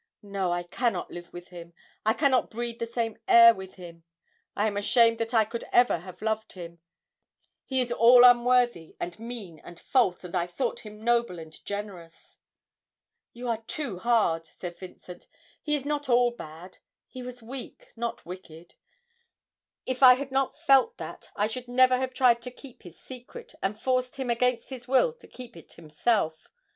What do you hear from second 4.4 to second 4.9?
I am